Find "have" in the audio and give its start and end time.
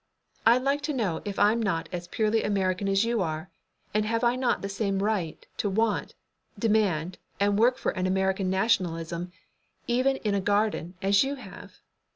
4.03-4.23, 11.35-11.81